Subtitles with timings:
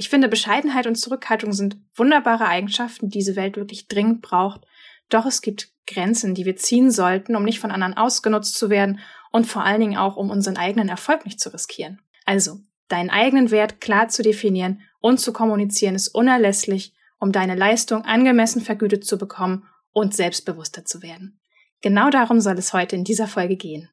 [0.00, 4.62] Ich finde, Bescheidenheit und Zurückhaltung sind wunderbare Eigenschaften, die diese Welt wirklich dringend braucht.
[5.10, 9.00] Doch es gibt Grenzen, die wir ziehen sollten, um nicht von anderen ausgenutzt zu werden
[9.30, 12.00] und vor allen Dingen auch, um unseren eigenen Erfolg nicht zu riskieren.
[12.24, 18.06] Also, deinen eigenen Wert klar zu definieren und zu kommunizieren ist unerlässlich, um deine Leistung
[18.06, 21.38] angemessen vergütet zu bekommen und selbstbewusster zu werden.
[21.82, 23.90] Genau darum soll es heute in dieser Folge gehen.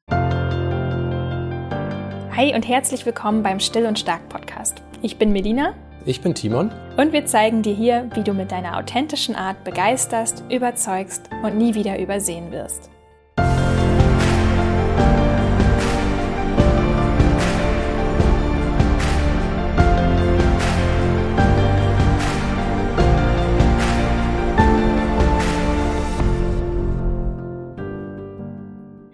[2.34, 4.82] Hi und herzlich willkommen beim Still und Stark Podcast.
[5.02, 5.74] Ich bin Melina.
[6.04, 6.70] Ich bin Timon.
[6.96, 11.74] Und wir zeigen dir hier, wie du mit deiner authentischen Art begeisterst, überzeugst und nie
[11.74, 12.90] wieder übersehen wirst.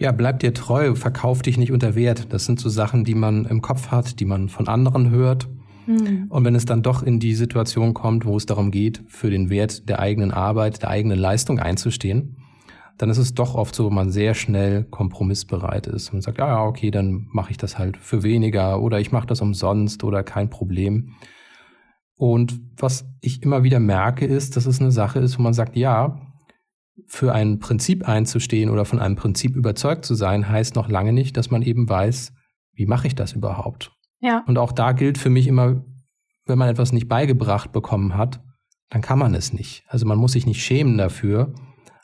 [0.05, 2.31] Ja, bleib dir treu, verkauf dich nicht unter Wert.
[2.31, 5.49] Das sind so Sachen, die man im Kopf hat, die man von anderen hört.
[5.87, 6.27] Mhm.
[6.29, 9.51] Und wenn es dann doch in die Situation kommt, wo es darum geht, für den
[9.51, 12.37] Wert der eigenen Arbeit, der eigenen Leistung einzustehen,
[12.99, 16.47] dann ist es doch oft so, wo man sehr schnell kompromissbereit ist und sagt, ja,
[16.47, 20.23] ja, okay, dann mache ich das halt für weniger oder ich mache das umsonst oder
[20.23, 21.15] kein Problem.
[22.17, 25.77] Und was ich immer wieder merke, ist, dass es eine Sache ist, wo man sagt,
[25.77, 26.21] ja,
[27.07, 31.37] für ein Prinzip einzustehen oder von einem Prinzip überzeugt zu sein, heißt noch lange nicht,
[31.37, 32.33] dass man eben weiß,
[32.75, 33.94] wie mache ich das überhaupt?
[34.25, 34.43] Ja.
[34.47, 35.85] Und auch da gilt für mich immer,
[36.47, 38.41] wenn man etwas nicht beigebracht bekommen hat,
[38.89, 39.85] dann kann man es nicht.
[39.89, 41.53] Also man muss sich nicht schämen dafür,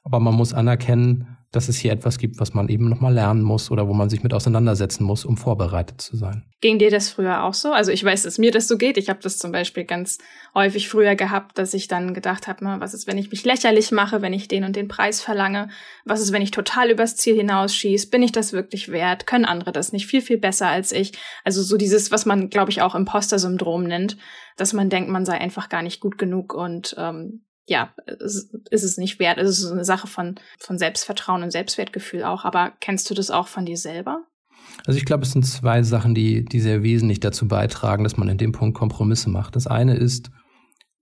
[0.04, 3.73] aber man muss anerkennen, dass es hier etwas gibt, was man eben nochmal lernen muss
[3.73, 6.45] oder wo man sich mit auseinandersetzen muss, um vorbereitet zu sein.
[6.61, 7.73] Ging dir das früher auch so?
[7.73, 8.97] Also ich weiß, dass mir das so geht.
[8.97, 10.19] Ich habe das zum Beispiel ganz
[10.55, 14.23] häufig früher gehabt, dass ich dann gedacht habe, was ist, wenn ich mich lächerlich mache,
[14.23, 15.71] wenn ich den und den Preis verlange?
[16.05, 18.11] Was ist, wenn ich total übers Ziel hinausschieße?
[18.11, 19.27] Bin ich das wirklich wert?
[19.27, 21.12] Können andere das nicht viel, viel besser als ich?
[21.45, 24.17] Also so dieses, was man, glaube ich, auch Imposter-Syndrom nennt,
[24.56, 28.97] dass man denkt, man sei einfach gar nicht gut genug und ähm, ja, ist, es
[28.97, 29.39] nicht wert.
[29.39, 32.44] Es ist eine Sache von, von Selbstvertrauen und Selbstwertgefühl auch.
[32.44, 34.25] Aber kennst du das auch von dir selber?
[34.87, 38.28] Also ich glaube, es sind zwei Sachen, die, die sehr wesentlich dazu beitragen, dass man
[38.28, 39.56] in dem Punkt Kompromisse macht.
[39.56, 40.31] Das eine ist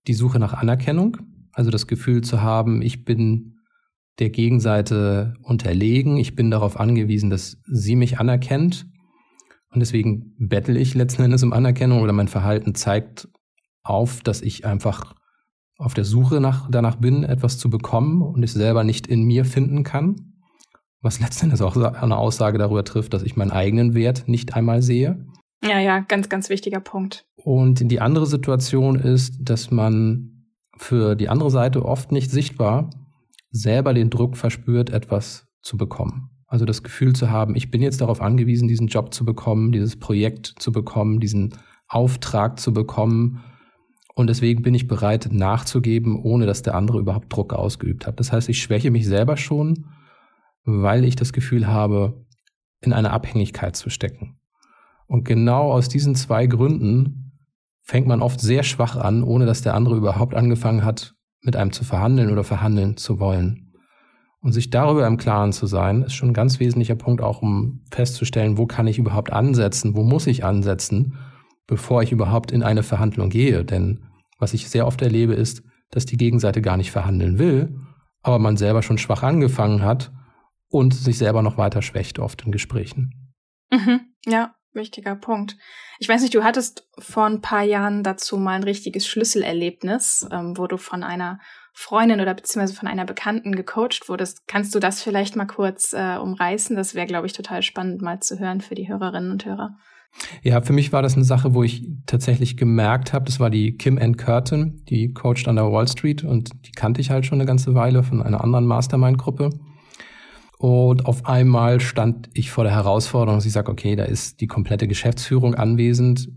[0.06, 1.18] die Suche nach Anerkennung,
[1.52, 3.56] also das Gefühl zu haben, ich bin
[4.18, 8.86] der Gegenseite unterlegen, ich bin darauf angewiesen, dass sie mich anerkennt
[9.70, 13.28] und deswegen bettel ich letzten Endes um Anerkennung oder mein Verhalten zeigt
[13.82, 15.14] auf, dass ich einfach
[15.78, 19.44] auf der Suche nach, danach bin, etwas zu bekommen und ich selber nicht in mir
[19.44, 20.34] finden kann.
[21.00, 25.24] Was letztendlich auch eine Aussage darüber trifft, dass ich meinen eigenen Wert nicht einmal sehe.
[25.64, 27.24] Ja, ja, ganz, ganz wichtiger Punkt.
[27.36, 30.46] Und die andere Situation ist, dass man
[30.76, 32.90] für die andere Seite oft nicht sichtbar
[33.50, 36.30] selber den Druck verspürt, etwas zu bekommen.
[36.46, 39.98] Also das Gefühl zu haben, ich bin jetzt darauf angewiesen, diesen Job zu bekommen, dieses
[39.98, 41.54] Projekt zu bekommen, diesen
[41.88, 43.42] Auftrag zu bekommen
[44.18, 48.18] und deswegen bin ich bereit nachzugeben, ohne dass der andere überhaupt Druck ausgeübt hat.
[48.18, 49.86] Das heißt, ich schwäche mich selber schon,
[50.64, 52.26] weil ich das Gefühl habe,
[52.80, 54.40] in eine Abhängigkeit zu stecken.
[55.06, 57.40] Und genau aus diesen zwei Gründen
[57.82, 61.70] fängt man oft sehr schwach an, ohne dass der andere überhaupt angefangen hat, mit einem
[61.70, 63.72] zu verhandeln oder verhandeln zu wollen.
[64.40, 67.84] Und sich darüber im Klaren zu sein, ist schon ein ganz wesentlicher Punkt, auch um
[67.92, 71.14] festzustellen, wo kann ich überhaupt ansetzen, wo muss ich ansetzen,
[71.68, 73.64] bevor ich überhaupt in eine Verhandlung gehe.
[73.64, 74.00] Denn
[74.38, 77.74] was ich sehr oft erlebe, ist, dass die Gegenseite gar nicht verhandeln will,
[78.22, 80.12] aber man selber schon schwach angefangen hat
[80.68, 83.34] und sich selber noch weiter schwächt oft in Gesprächen.
[83.70, 85.56] Mhm, ja, wichtiger Punkt.
[85.98, 90.56] Ich weiß nicht, du hattest vor ein paar Jahren dazu mal ein richtiges Schlüsselerlebnis, ähm,
[90.56, 91.40] wo du von einer
[91.72, 94.46] Freundin oder beziehungsweise von einer Bekannten gecoacht wurdest.
[94.46, 96.76] Kannst du das vielleicht mal kurz äh, umreißen?
[96.76, 99.76] Das wäre, glaube ich, total spannend mal zu hören für die Hörerinnen und Hörer.
[100.42, 103.76] Ja, für mich war das eine Sache, wo ich tatsächlich gemerkt habe, das war die
[103.76, 107.38] Kim Ann Curtin, die coacht an der Wall Street und die kannte ich halt schon
[107.38, 109.50] eine ganze Weile von einer anderen Mastermind-Gruppe.
[110.58, 114.88] Und auf einmal stand ich vor der Herausforderung, ich sage, okay, da ist die komplette
[114.88, 116.28] Geschäftsführung anwesend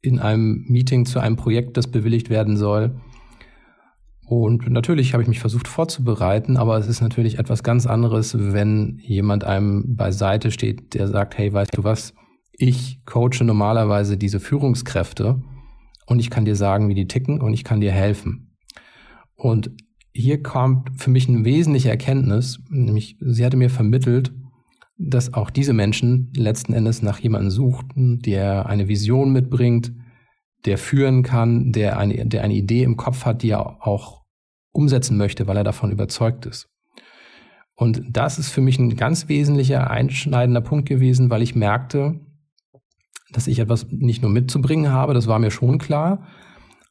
[0.00, 3.00] in einem Meeting zu einem Projekt, das bewilligt werden soll.
[4.28, 8.98] Und natürlich habe ich mich versucht vorzubereiten, aber es ist natürlich etwas ganz anderes, wenn
[9.02, 12.14] jemand einem beiseite steht, der sagt, hey, weißt du was,
[12.58, 15.40] ich coache normalerweise diese Führungskräfte
[16.06, 18.56] und ich kann dir sagen, wie die ticken und ich kann dir helfen.
[19.36, 19.70] Und
[20.12, 24.32] hier kommt für mich eine wesentliche Erkenntnis, nämlich sie hatte mir vermittelt,
[24.98, 29.92] dass auch diese Menschen letzten Endes nach jemandem suchten, der eine Vision mitbringt,
[30.64, 34.24] der führen kann, der eine, der eine Idee im Kopf hat, die er auch
[34.72, 36.68] umsetzen möchte, weil er davon überzeugt ist.
[37.76, 42.18] Und das ist für mich ein ganz wesentlicher, einschneidender Punkt gewesen, weil ich merkte,
[43.32, 46.26] dass ich etwas nicht nur mitzubringen habe, das war mir schon klar,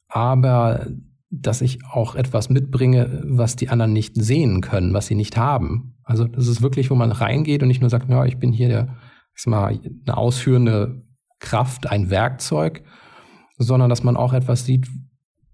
[0.07, 0.87] aber
[1.29, 5.95] dass ich auch etwas mitbringe, was die anderen nicht sehen können, was sie nicht haben.
[6.03, 8.69] Also das ist wirklich, wo man reingeht und nicht nur sagt, ja, ich bin hier
[8.69, 8.97] der,
[9.35, 11.03] ich sag mal, eine ausführende
[11.39, 12.83] Kraft, ein Werkzeug,
[13.57, 14.87] sondern dass man auch etwas sieht,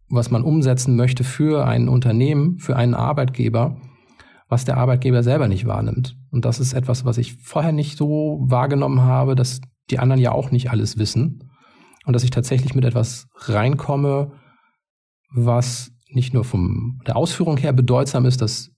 [0.10, 3.78] was man umsetzen möchte für ein Unternehmen, für einen Arbeitgeber,
[4.48, 6.16] was der Arbeitgeber selber nicht wahrnimmt.
[6.30, 10.32] Und das ist etwas, was ich vorher nicht so wahrgenommen habe, dass die anderen ja
[10.32, 11.52] auch nicht alles wissen
[12.06, 14.32] und dass ich tatsächlich mit etwas reinkomme,
[15.34, 18.72] was nicht nur von der Ausführung her bedeutsam ist, dass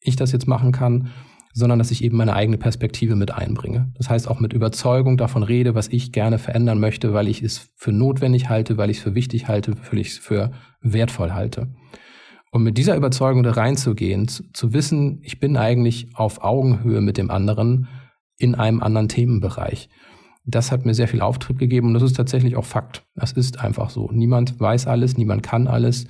[0.00, 1.10] ich das jetzt machen kann,
[1.54, 3.92] sondern dass ich eben meine eigene Perspektive mit einbringe.
[3.96, 7.70] Das heißt auch mit Überzeugung davon rede, was ich gerne verändern möchte, weil ich es
[7.76, 11.74] für notwendig halte, weil ich es für wichtig halte, weil ich es für wertvoll halte.
[12.50, 17.30] Und mit dieser Überzeugung da reinzugehen, zu, wissen, ich bin eigentlich auf Augenhöhe mit dem
[17.30, 17.88] anderen
[18.36, 19.88] in einem anderen Themenbereich.
[20.44, 23.04] Das hat mir sehr viel Auftrieb gegeben und das ist tatsächlich auch Fakt.
[23.14, 24.10] Das ist einfach so.
[24.12, 26.06] Niemand weiß alles, niemand kann alles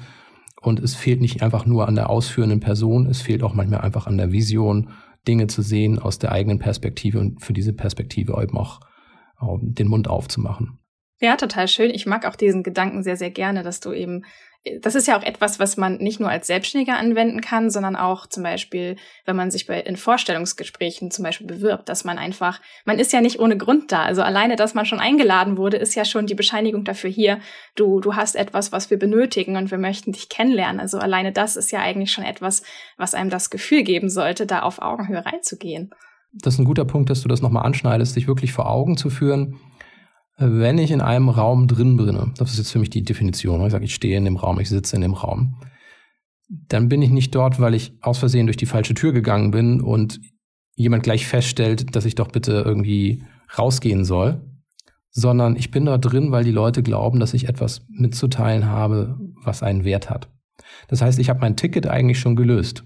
[0.61, 4.07] und es fehlt nicht einfach nur an der ausführenden Person, es fehlt auch manchmal einfach
[4.07, 4.91] an der Vision,
[5.29, 8.81] Dinge zu sehen aus der eigenen Perspektive und für diese Perspektive eben auch
[9.61, 10.79] den Mund aufzumachen.
[11.23, 11.91] Ja, total schön.
[11.91, 14.25] Ich mag auch diesen Gedanken sehr, sehr gerne, dass du eben
[14.81, 18.29] das ist ja auch etwas, was man nicht nur als Selbstständiger anwenden kann, sondern auch
[18.29, 23.01] zum Beispiel, wenn man sich bei, in Vorstellungsgesprächen zum Beispiel bewirbt, dass man einfach, man
[23.01, 24.05] ist ja nicht ohne Grund da.
[24.05, 27.41] Also alleine, dass man schon eingeladen wurde, ist ja schon die Bescheinigung dafür hier,
[27.75, 30.81] du, du hast etwas, was wir benötigen und wir möchten dich kennenlernen.
[30.81, 32.63] Also alleine das ist ja eigentlich schon etwas,
[32.97, 35.91] was einem das Gefühl geben sollte, da auf Augenhöhe reinzugehen.
[36.35, 39.11] Das ist ein guter Punkt, dass du das nochmal anschneidest, dich wirklich vor Augen zu
[39.11, 39.59] führen
[40.39, 43.73] wenn ich in einem Raum drin bin, das ist jetzt für mich die Definition, ich
[43.73, 45.61] sage, ich stehe in dem Raum, ich sitze in dem Raum,
[46.49, 49.81] dann bin ich nicht dort, weil ich aus Versehen durch die falsche Tür gegangen bin
[49.81, 50.21] und
[50.75, 53.25] jemand gleich feststellt, dass ich doch bitte irgendwie
[53.59, 54.41] rausgehen soll,
[55.11, 59.63] sondern ich bin dort drin, weil die Leute glauben, dass ich etwas mitzuteilen habe, was
[59.63, 60.31] einen Wert hat.
[60.89, 62.85] Das heißt, ich habe mein Ticket eigentlich schon gelöst.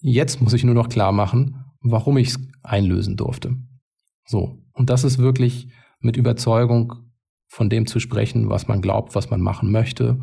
[0.00, 3.56] Jetzt muss ich nur noch klar machen, warum ich es einlösen durfte.
[4.26, 4.58] So.
[4.72, 5.68] Und das ist wirklich
[6.00, 6.94] mit Überzeugung
[7.48, 10.18] von dem zu sprechen, was man glaubt, was man machen möchte.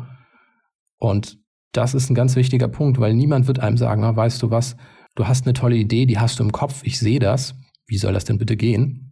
[0.98, 1.38] Und
[1.72, 4.76] das ist ein ganz wichtiger Punkt, weil niemand wird einem sagen, ah, weißt du was,
[5.14, 7.54] du hast eine tolle Idee, die hast du im Kopf, ich sehe das.
[7.86, 9.06] Wie soll das denn bitte gehen?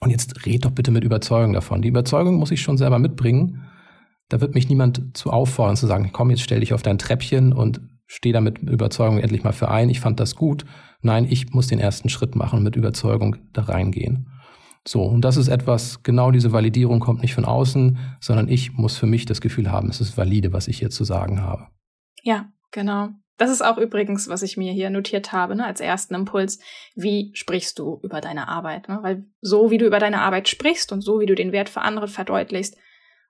[0.00, 1.82] Und jetzt red doch bitte mit Überzeugung davon.
[1.82, 3.66] Die Überzeugung muss ich schon selber mitbringen.
[4.28, 7.52] Da wird mich niemand zu auffordern, zu sagen, komm, jetzt stell dich auf dein Treppchen
[7.52, 9.90] und steh da mit Überzeugung endlich mal für ein.
[9.90, 10.64] Ich fand das gut.
[11.02, 14.28] Nein, ich muss den ersten Schritt machen und mit Überzeugung da reingehen.
[14.86, 18.96] So, und das ist etwas, genau diese Validierung kommt nicht von außen, sondern ich muss
[18.96, 21.68] für mich das Gefühl haben, es ist valide, was ich hier zu sagen habe.
[22.22, 23.10] Ja, genau.
[23.36, 26.58] Das ist auch übrigens, was ich mir hier notiert habe, ne, als ersten Impuls.
[26.94, 28.88] Wie sprichst du über deine Arbeit?
[28.88, 28.98] Ne?
[29.02, 31.80] Weil so wie du über deine Arbeit sprichst und so wie du den Wert für
[31.80, 32.76] andere verdeutlichst,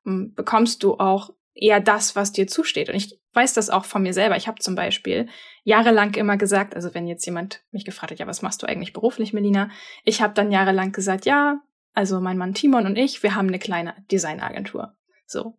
[0.05, 2.89] hm, bekommst du auch eher das, was dir zusteht.
[2.89, 4.37] Und ich weiß das auch von mir selber.
[4.37, 5.29] Ich habe zum Beispiel
[5.65, 8.93] jahrelang immer gesagt, also wenn jetzt jemand mich gefragt hat, ja, was machst du eigentlich
[8.93, 9.71] beruflich, Melina?
[10.05, 11.61] Ich habe dann jahrelang gesagt, ja,
[11.93, 14.95] also mein Mann Timon und ich, wir haben eine kleine Designagentur.
[15.27, 15.57] So.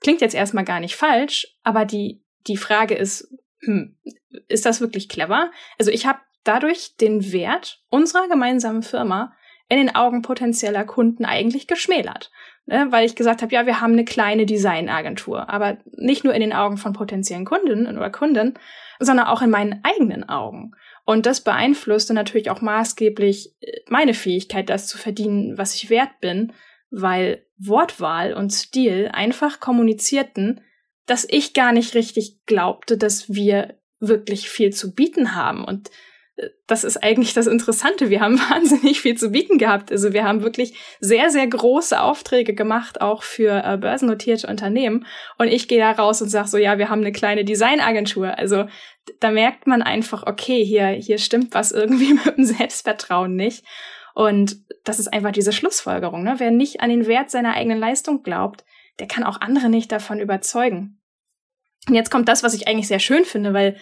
[0.00, 3.28] Klingt jetzt erstmal gar nicht falsch, aber die, die Frage ist,
[3.60, 3.96] hm,
[4.48, 5.50] ist das wirklich clever?
[5.78, 9.34] Also ich habe dadurch den Wert unserer gemeinsamen Firma
[9.68, 12.30] in den Augen potenzieller Kunden eigentlich geschmälert
[12.66, 16.40] ne, weil ich gesagt habe, ja, wir haben eine kleine Designagentur, aber nicht nur in
[16.40, 18.54] den Augen von potenziellen Kunden oder Kunden,
[18.98, 20.72] sondern auch in meinen eigenen Augen.
[21.04, 26.20] Und das beeinflusste natürlich auch maßgeblich äh, meine Fähigkeit, das zu verdienen, was ich wert
[26.20, 26.52] bin,
[26.90, 30.60] weil Wortwahl und Stil einfach kommunizierten,
[31.06, 35.90] dass ich gar nicht richtig glaubte, dass wir wirklich viel zu bieten haben und
[36.66, 38.10] das ist eigentlich das Interessante.
[38.10, 39.92] Wir haben wahnsinnig viel zu bieten gehabt.
[39.92, 45.06] Also wir haben wirklich sehr, sehr große Aufträge gemacht, auch für äh, börsennotierte Unternehmen.
[45.38, 48.36] Und ich gehe da raus und sage so, ja, wir haben eine kleine Designagentur.
[48.38, 48.66] Also
[49.20, 53.64] da merkt man einfach, okay, hier, hier stimmt was irgendwie mit dem Selbstvertrauen nicht.
[54.14, 56.22] Und das ist einfach diese Schlussfolgerung.
[56.22, 56.34] Ne?
[56.38, 58.64] Wer nicht an den Wert seiner eigenen Leistung glaubt,
[59.00, 61.00] der kann auch andere nicht davon überzeugen.
[61.88, 63.76] Und jetzt kommt das, was ich eigentlich sehr schön finde, weil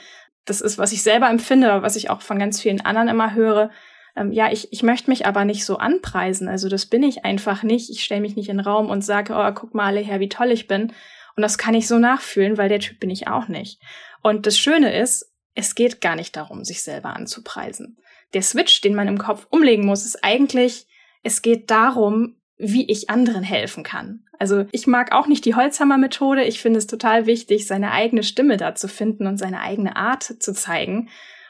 [0.44, 3.70] das ist, was ich selber empfinde, was ich auch von ganz vielen anderen immer höre.
[4.16, 6.48] Ähm, ja, ich, ich möchte mich aber nicht so anpreisen.
[6.48, 7.90] Also das bin ich einfach nicht.
[7.90, 10.28] Ich stelle mich nicht in den Raum und sage, oh, guck mal alle her, wie
[10.28, 10.92] toll ich bin.
[11.36, 13.80] Und das kann ich so nachfühlen, weil der Typ bin ich auch nicht.
[14.22, 17.98] Und das Schöne ist, es geht gar nicht darum, sich selber anzupreisen.
[18.34, 20.86] Der Switch, den man im Kopf umlegen muss, ist eigentlich,
[21.22, 24.24] es geht darum, wie ich anderen helfen kann.
[24.38, 26.44] Also ich mag auch nicht die Holzhammer-Methode.
[26.44, 30.22] Ich finde es total wichtig, seine eigene Stimme da zu finden und seine eigene Art
[30.22, 31.08] zu zeigen.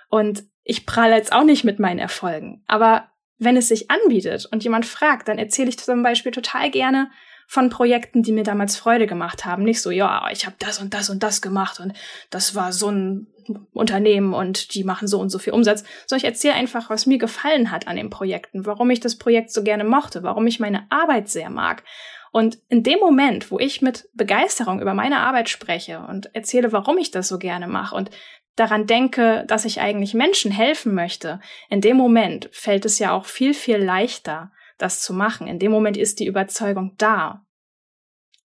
[0.09, 2.65] Und ich pralle jetzt auch nicht mit meinen Erfolgen.
[2.67, 7.11] Aber wenn es sich anbietet und jemand fragt, dann erzähle ich zum Beispiel total gerne
[7.53, 9.63] von Projekten, die mir damals Freude gemacht haben.
[9.63, 11.93] Nicht so, ja, ich habe das und das und das gemacht und
[12.31, 13.27] das war so ein
[13.75, 17.19] Unternehmen und die machen so und so viel Umsatz, sondern ich erzähle einfach, was mir
[17.19, 20.87] gefallen hat an den Projekten, warum ich das Projekt so gerne mochte, warum ich meine
[20.89, 21.85] Arbeit sehr mag.
[22.31, 26.97] Und in dem Moment, wo ich mit Begeisterung über meine Arbeit spreche und erzähle, warum
[26.97, 28.11] ich das so gerne mache und
[28.57, 33.27] daran denke, dass ich eigentlich Menschen helfen möchte, in dem Moment fällt es ja auch
[33.27, 35.47] viel, viel leichter, das zu machen.
[35.47, 37.47] In dem Moment ist die Überzeugung da.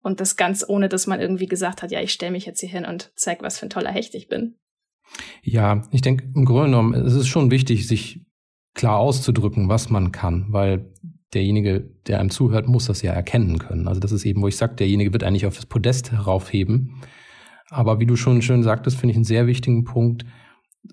[0.02, 2.70] Und das ganz ohne, dass man irgendwie gesagt hat, ja, ich stelle mich jetzt hier
[2.70, 4.56] hin und zeig, was für ein toller Hecht ich bin.
[5.42, 8.22] Ja, ich denke, im Grunde genommen, es ist schon wichtig, sich
[8.74, 10.94] klar auszudrücken, was man kann, weil
[11.34, 13.88] derjenige, der einem zuhört, muss das ja erkennen können.
[13.88, 17.02] Also das ist eben, wo ich sage, derjenige wird eigentlich auf das Podest heraufheben.
[17.70, 20.26] Aber wie du schon schön sagtest, finde ich einen sehr wichtigen Punkt,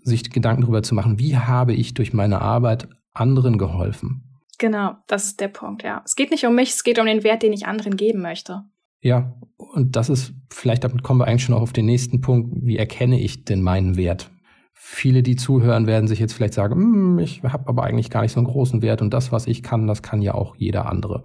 [0.02, 4.33] sich Gedanken darüber zu machen, wie habe ich durch meine Arbeit anderen geholfen?
[4.58, 6.02] Genau, das ist der Punkt, ja.
[6.04, 8.64] Es geht nicht um mich, es geht um den Wert, den ich anderen geben möchte.
[9.00, 12.54] Ja, und das ist, vielleicht damit kommen wir eigentlich schon auch auf den nächsten Punkt,
[12.62, 14.30] wie erkenne ich denn meinen Wert?
[14.72, 18.32] Viele, die zuhören, werden sich jetzt vielleicht sagen, hm, ich habe aber eigentlich gar nicht
[18.32, 21.24] so einen großen Wert und das, was ich kann, das kann ja auch jeder andere.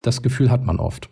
[0.00, 1.10] Das Gefühl hat man oft.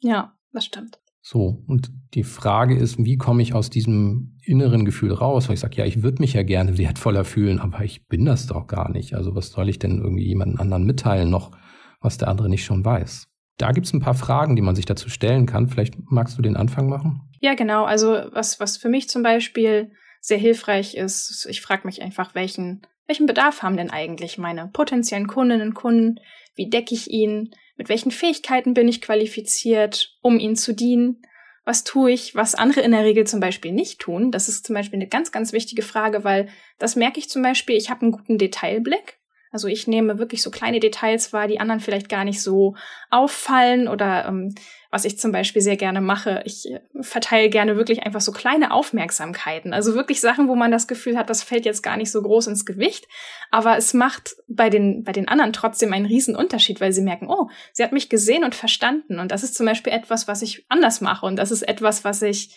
[0.00, 1.01] Ja, das stimmt.
[1.24, 5.48] So, und die Frage ist, wie komme ich aus diesem inneren Gefühl raus?
[5.48, 8.48] Weil ich sage, ja, ich würde mich ja gerne wertvoller fühlen, aber ich bin das
[8.48, 9.14] doch gar nicht.
[9.14, 11.52] Also was soll ich denn irgendwie jemanden anderen mitteilen noch,
[12.00, 13.28] was der andere nicht schon weiß?
[13.56, 15.68] Da gibt es ein paar Fragen, die man sich dazu stellen kann.
[15.68, 17.20] Vielleicht magst du den Anfang machen?
[17.38, 17.84] Ja, genau.
[17.84, 22.82] Also was, was für mich zum Beispiel sehr hilfreich ist, ich frage mich einfach, welchen,
[23.06, 26.16] welchen Bedarf haben denn eigentlich meine potenziellen Kundinnen und Kunden?
[26.56, 27.50] Wie decke ich ihn?
[27.82, 31.20] Mit welchen Fähigkeiten bin ich qualifiziert, um ihnen zu dienen?
[31.64, 34.30] Was tue ich, was andere in der Regel zum Beispiel nicht tun?
[34.30, 36.48] Das ist zum Beispiel eine ganz, ganz wichtige Frage, weil
[36.78, 39.18] das merke ich zum Beispiel, ich habe einen guten Detailblick
[39.52, 42.74] also ich nehme wirklich so kleine Details wahr, die anderen vielleicht gar nicht so
[43.10, 44.54] auffallen oder ähm,
[44.90, 48.72] was ich zum Beispiel sehr gerne mache, ich äh, verteile gerne wirklich einfach so kleine
[48.72, 49.72] Aufmerksamkeiten.
[49.72, 52.48] Also wirklich Sachen, wo man das Gefühl hat, das fällt jetzt gar nicht so groß
[52.48, 53.06] ins Gewicht,
[53.50, 57.28] aber es macht bei den, bei den anderen trotzdem einen riesen Unterschied, weil sie merken,
[57.28, 59.18] oh, sie hat mich gesehen und verstanden.
[59.18, 62.22] Und das ist zum Beispiel etwas, was ich anders mache und das ist etwas, was
[62.22, 62.56] ich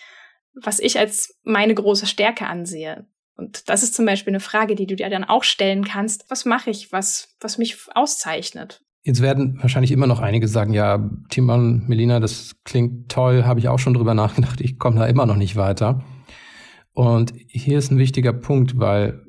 [0.62, 3.06] was ich als meine große Stärke ansehe.
[3.38, 6.26] Und das ist zum Beispiel eine Frage, die du dir dann auch stellen kannst.
[6.30, 8.82] Was mache ich, was, was mich auszeichnet?
[9.04, 13.68] Jetzt werden wahrscheinlich immer noch einige sagen, ja, Timon, Melina, das klingt toll, habe ich
[13.68, 16.04] auch schon drüber nachgedacht, ich komme da immer noch nicht weiter.
[16.94, 19.22] Und hier ist ein wichtiger Punkt, weil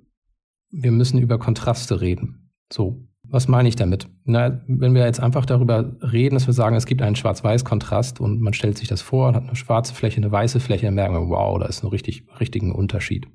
[0.71, 2.53] wir müssen über Kontraste reden.
[2.73, 4.09] So, was meine ich damit?
[4.25, 8.41] Na, wenn wir jetzt einfach darüber reden, dass wir sagen, es gibt einen Schwarz-Weiß-Kontrast und
[8.41, 11.29] man stellt sich das vor, hat eine schwarze Fläche, eine weiße Fläche, dann merken wir,
[11.29, 13.27] wow, da ist ein richtig, richtigen Unterschied.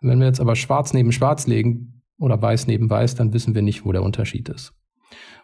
[0.00, 3.62] Wenn wir jetzt aber schwarz neben schwarz legen oder weiß neben weiß, dann wissen wir
[3.62, 4.72] nicht, wo der Unterschied ist.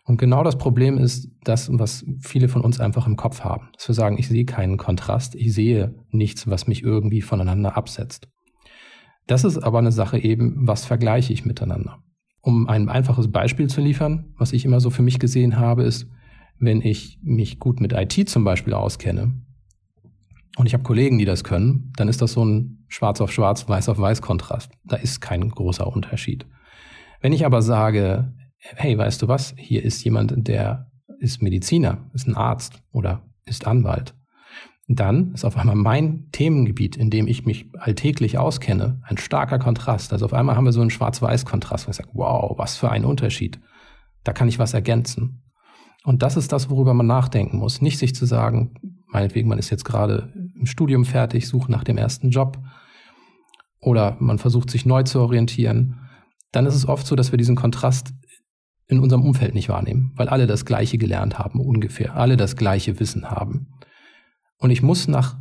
[0.04, 3.70] Und genau das Problem ist das, was viele von uns einfach im Kopf haben.
[3.72, 8.28] Dass wir sagen, ich sehe keinen Kontrast, ich sehe nichts, was mich irgendwie voneinander absetzt.
[9.26, 12.00] Das ist aber eine Sache eben, was vergleiche ich miteinander.
[12.42, 16.06] Um ein einfaches Beispiel zu liefern, was ich immer so für mich gesehen habe, ist,
[16.58, 19.32] wenn ich mich gut mit IT zum Beispiel auskenne
[20.56, 23.68] und ich habe Kollegen, die das können, dann ist das so ein Schwarz auf Schwarz,
[23.68, 24.70] Weiß auf Weiß Kontrast.
[24.84, 26.46] Da ist kein großer Unterschied.
[27.20, 32.28] Wenn ich aber sage, hey, weißt du was, hier ist jemand, der ist Mediziner, ist
[32.28, 34.14] ein Arzt oder ist Anwalt,
[34.86, 40.12] dann ist auf einmal mein Themengebiet, in dem ich mich alltäglich auskenne, ein starker Kontrast.
[40.12, 43.04] Also auf einmal haben wir so einen Schwarz-Weiß-Kontrast, wo ich sage, wow, was für ein
[43.04, 43.58] Unterschied.
[44.22, 45.42] Da kann ich was ergänzen.
[46.04, 47.80] Und das ist das, worüber man nachdenken muss.
[47.80, 48.74] Nicht sich zu sagen,
[49.06, 50.32] meinetwegen, man ist jetzt gerade
[50.64, 52.58] im Studium fertig, sucht nach dem ersten Job
[53.80, 56.00] oder man versucht sich neu zu orientieren,
[56.52, 58.14] dann ist es oft so, dass wir diesen Kontrast
[58.86, 62.98] in unserem Umfeld nicht wahrnehmen, weil alle das Gleiche gelernt haben, ungefähr, alle das gleiche
[62.98, 63.68] Wissen haben.
[64.56, 65.36] Und ich muss nach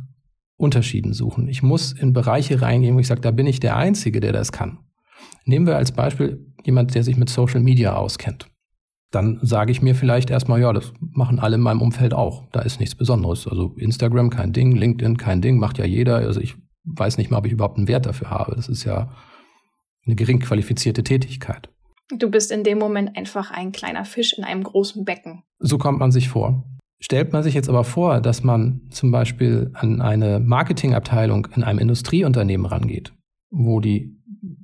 [0.56, 1.48] Unterschieden suchen.
[1.48, 4.52] Ich muss in Bereiche reingehen, wo ich sage, da bin ich der Einzige, der das
[4.52, 4.78] kann.
[5.46, 8.46] Nehmen wir als Beispiel jemand, der sich mit Social Media auskennt
[9.14, 12.44] dann sage ich mir vielleicht erstmal, ja, das machen alle in meinem Umfeld auch.
[12.52, 13.46] Da ist nichts Besonderes.
[13.46, 16.16] Also Instagram kein Ding, LinkedIn kein Ding, macht ja jeder.
[16.16, 18.54] Also ich weiß nicht mal, ob ich überhaupt einen Wert dafür habe.
[18.56, 19.10] Das ist ja
[20.04, 21.70] eine gering qualifizierte Tätigkeit.
[22.18, 25.42] Du bist in dem Moment einfach ein kleiner Fisch in einem großen Becken.
[25.58, 26.64] So kommt man sich vor.
[27.00, 31.78] Stellt man sich jetzt aber vor, dass man zum Beispiel an eine Marketingabteilung in einem
[31.78, 33.12] Industrieunternehmen rangeht,
[33.50, 34.16] wo die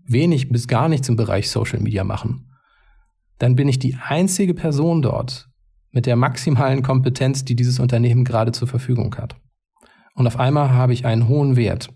[0.05, 2.50] wenig bis gar nichts im Bereich Social Media machen
[3.41, 5.49] dann bin ich die einzige Person dort
[5.91, 9.35] mit der maximalen Kompetenz, die dieses Unternehmen gerade zur Verfügung hat.
[10.15, 11.89] Und auf einmal habe ich einen hohen Wert.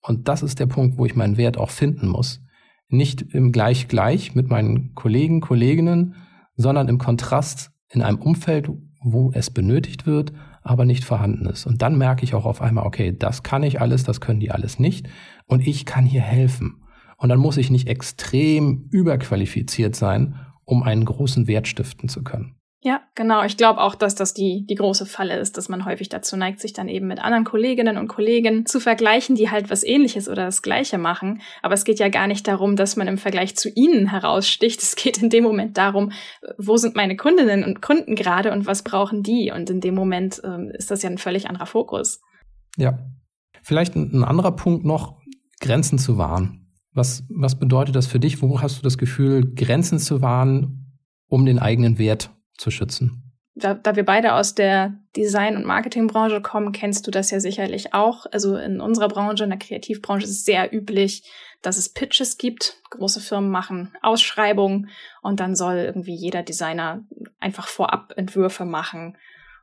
[0.00, 2.40] Und das ist der Punkt, wo ich meinen Wert auch finden muss.
[2.88, 6.14] Nicht im Gleich-Gleich mit meinen Kollegen, Kolleginnen,
[6.54, 8.70] sondern im Kontrast in einem Umfeld,
[9.02, 11.66] wo es benötigt wird, aber nicht vorhanden ist.
[11.66, 14.52] Und dann merke ich auch auf einmal, okay, das kann ich alles, das können die
[14.52, 15.08] alles nicht
[15.46, 16.84] und ich kann hier helfen.
[17.16, 20.36] Und dann muss ich nicht extrem überqualifiziert sein,
[20.66, 22.56] um einen großen Wert stiften zu können.
[22.82, 23.42] Ja, genau.
[23.42, 26.60] Ich glaube auch, dass das die, die große Falle ist, dass man häufig dazu neigt,
[26.60, 30.44] sich dann eben mit anderen Kolleginnen und Kollegen zu vergleichen, die halt was ähnliches oder
[30.44, 31.40] das gleiche machen.
[31.62, 34.80] Aber es geht ja gar nicht darum, dass man im Vergleich zu ihnen heraussticht.
[34.82, 36.12] Es geht in dem Moment darum,
[36.58, 39.50] wo sind meine Kundinnen und Kunden gerade und was brauchen die?
[39.52, 42.20] Und in dem Moment ähm, ist das ja ein völlig anderer Fokus.
[42.76, 42.98] Ja.
[43.62, 45.18] Vielleicht ein, ein anderer Punkt noch,
[45.60, 46.65] Grenzen zu wahren.
[46.96, 48.42] Was, was bedeutet das für dich?
[48.42, 50.86] Wo hast du das Gefühl, Grenzen zu wahren,
[51.28, 53.22] um den eigenen Wert zu schützen.
[53.54, 57.94] Da, da wir beide aus der Design- und Marketingbranche kommen, kennst du das ja sicherlich
[57.94, 58.26] auch.
[58.30, 61.22] Also in unserer Branche, in der Kreativbranche, ist es sehr üblich,
[61.62, 62.82] dass es Pitches gibt.
[62.90, 64.90] Große Firmen machen Ausschreibungen
[65.22, 67.04] und dann soll irgendwie jeder Designer
[67.40, 69.16] einfach vorab Entwürfe machen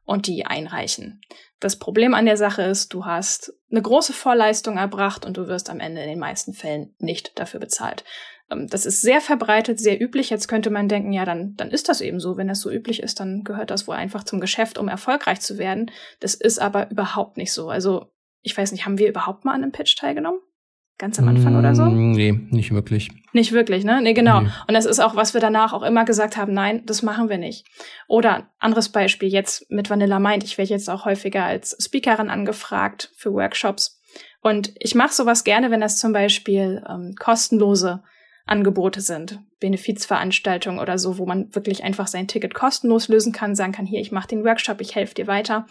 [0.05, 1.21] und die einreichen.
[1.59, 5.69] Das Problem an der Sache ist, du hast eine große Vorleistung erbracht und du wirst
[5.69, 8.03] am Ende in den meisten Fällen nicht dafür bezahlt.
[8.51, 10.29] Ähm, das ist sehr verbreitet, sehr üblich.
[10.29, 12.37] Jetzt könnte man denken, ja, dann, dann ist das eben so.
[12.37, 15.57] Wenn das so üblich ist, dann gehört das wohl einfach zum Geschäft, um erfolgreich zu
[15.57, 15.91] werden.
[16.19, 17.69] Das ist aber überhaupt nicht so.
[17.69, 20.41] Also, ich weiß nicht, haben wir überhaupt mal an einem Pitch teilgenommen?
[20.97, 21.83] Ganz am Anfang oder so?
[21.85, 23.09] Mm, nee, nicht wirklich.
[23.33, 24.01] Nicht wirklich, ne?
[24.01, 24.41] Nee, genau.
[24.41, 24.49] Nee.
[24.67, 27.37] Und das ist auch, was wir danach auch immer gesagt haben, nein, das machen wir
[27.37, 27.65] nicht.
[28.07, 30.43] Oder anderes Beispiel, jetzt mit Vanilla Mind.
[30.43, 33.99] Ich werde jetzt auch häufiger als Speakerin angefragt für Workshops.
[34.41, 38.03] Und ich mache sowas gerne, wenn das zum Beispiel ähm, kostenlose
[38.45, 43.71] Angebote sind, Benefizveranstaltungen oder so, wo man wirklich einfach sein Ticket kostenlos lösen kann, sagen
[43.71, 45.65] kann, hier, ich mache den Workshop, ich helfe dir weiter.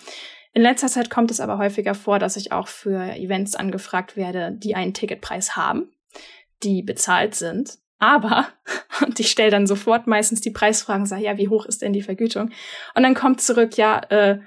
[0.55, 4.53] In letzter Zeit kommt es aber häufiger vor, dass ich auch für Events angefragt werde,
[4.53, 5.91] die einen Ticketpreis haben,
[6.63, 7.79] die bezahlt sind.
[7.99, 8.49] Aber,
[9.07, 12.03] und ich stelle dann sofort meistens die Preisfragen, sage, ja, wie hoch ist denn die
[12.03, 12.51] Vergütung?
[12.95, 14.41] Und dann kommt zurück, ja, äh,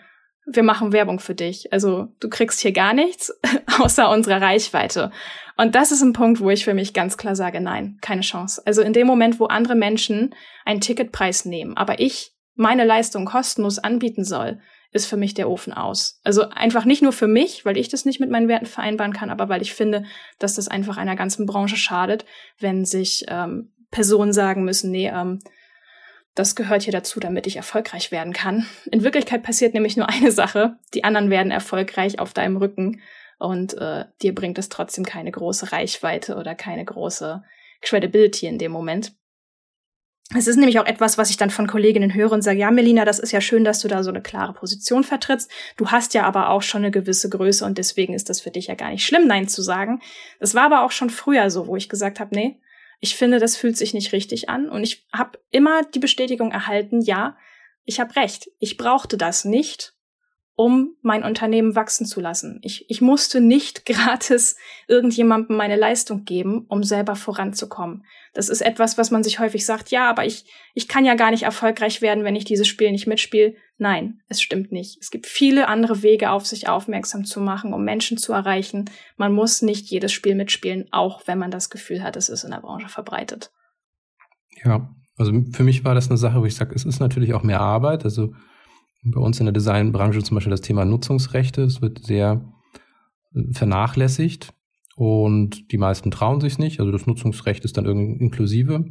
[0.45, 1.73] wir machen Werbung für dich.
[1.73, 3.33] Also du kriegst hier gar nichts
[3.79, 5.11] außer unserer Reichweite.
[5.57, 8.61] Und das ist ein Punkt, wo ich für mich ganz klar sage, nein, keine Chance.
[8.65, 13.79] Also in dem Moment, wo andere Menschen einen Ticketpreis nehmen, aber ich meine Leistung kostenlos
[13.79, 14.59] anbieten soll,
[14.95, 16.19] ist für mich der Ofen aus.
[16.23, 19.29] Also einfach nicht nur für mich, weil ich das nicht mit meinen Werten vereinbaren kann,
[19.29, 20.05] aber weil ich finde,
[20.39, 22.25] dass das einfach einer ganzen Branche schadet,
[22.59, 25.39] wenn sich ähm, Personen sagen müssen, nee, ähm,
[26.33, 28.65] das gehört hier dazu, damit ich erfolgreich werden kann.
[28.91, 30.77] In Wirklichkeit passiert nämlich nur eine Sache.
[30.93, 33.01] Die anderen werden erfolgreich auf deinem Rücken
[33.37, 37.43] und äh, dir bringt es trotzdem keine große Reichweite oder keine große
[37.81, 39.13] Credibility in dem Moment.
[40.33, 43.05] Es ist nämlich auch etwas, was ich dann von Kolleginnen höre und sage, ja, Melina,
[43.05, 45.51] das ist ja schön, dass du da so eine klare Position vertrittst.
[45.77, 48.67] Du hast ja aber auch schon eine gewisse Größe und deswegen ist das für dich
[48.67, 50.01] ja gar nicht schlimm, Nein zu sagen.
[50.39, 52.59] Das war aber auch schon früher so, wo ich gesagt habe, nee,
[52.99, 54.67] ich finde, das fühlt sich nicht richtig an.
[54.67, 57.37] Und ich habe immer die Bestätigung erhalten, ja,
[57.83, 58.49] ich habe recht.
[58.59, 59.94] Ich brauchte das nicht,
[60.55, 62.59] um mein Unternehmen wachsen zu lassen.
[62.63, 64.55] Ich, ich musste nicht gratis
[64.87, 68.05] irgendjemandem meine Leistung geben, um selber voranzukommen.
[68.33, 71.31] Das ist etwas, was man sich häufig sagt, ja, aber ich, ich kann ja gar
[71.31, 73.55] nicht erfolgreich werden, wenn ich dieses Spiel nicht mitspiele.
[73.77, 74.97] Nein, es stimmt nicht.
[75.01, 78.85] Es gibt viele andere Wege, auf sich aufmerksam zu machen, um Menschen zu erreichen.
[79.17, 82.51] Man muss nicht jedes Spiel mitspielen, auch wenn man das Gefühl hat, es ist in
[82.51, 83.51] der Branche verbreitet.
[84.63, 87.43] Ja, also für mich war das eine Sache, wo ich sage, es ist natürlich auch
[87.43, 88.05] mehr Arbeit.
[88.05, 88.33] Also
[89.05, 91.63] bei uns in der Designbranche zum Beispiel das Thema Nutzungsrechte.
[91.63, 92.43] Es wird sehr
[93.33, 94.53] äh, vernachlässigt
[94.95, 96.79] und die meisten trauen sich nicht.
[96.79, 98.85] Also das Nutzungsrecht ist dann irgendwie inklusive.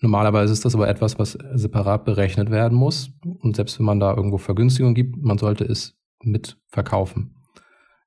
[0.00, 3.10] Normalerweise ist das aber etwas, was separat berechnet werden muss.
[3.40, 7.34] Und selbst wenn man da irgendwo Vergünstigung gibt, man sollte es mitverkaufen.